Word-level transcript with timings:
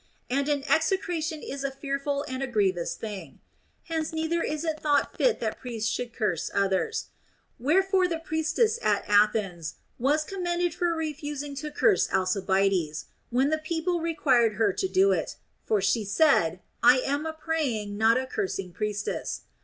And 0.31 0.49
an 0.49 0.63
execration 0.67 1.43
is 1.43 1.63
a 1.63 1.69
fearful 1.69 2.25
and 2.27 2.41
a 2.41 2.47
grievous 2.47 2.95
thing. 2.95 3.39
Hence 3.83 4.11
neither 4.11 4.41
is 4.41 4.63
it 4.65 4.79
thought 4.79 5.15
fit 5.15 5.39
that 5.41 5.59
priests 5.59 5.91
should 5.91 6.11
curse 6.11 6.49
others. 6.55 7.09
Where 7.59 7.83
fore 7.83 8.07
the 8.07 8.17
priestess 8.17 8.79
at 8.81 9.07
Athens 9.07 9.75
was 9.99 10.23
commended 10.23 10.73
for 10.73 10.95
refusing 10.95 11.53
to 11.57 11.69
curse 11.69 12.11
Alcibiades, 12.11 13.05
when 13.29 13.51
the 13.51 13.59
people 13.59 13.99
required 14.01 14.53
her 14.53 14.73
to 14.73 14.87
do 14.87 15.11
it; 15.11 15.35
for 15.67 15.79
she 15.81 16.03
said, 16.03 16.61
I 16.81 16.97
am 17.01 17.27
a 17.27 17.33
praying 17.33 17.95
not 17.95 18.19
a 18.19 18.25
cursing 18.25 18.71
priestess. 18.73 19.41